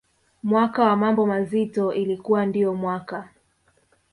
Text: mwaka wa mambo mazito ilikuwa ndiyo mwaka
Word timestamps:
mwaka 0.43 0.83
wa 0.83 0.95
mambo 0.97 1.25
mazito 1.25 1.93
ilikuwa 1.93 2.45
ndiyo 2.45 2.73
mwaka 2.73 3.29